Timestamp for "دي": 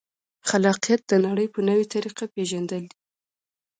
2.91-2.97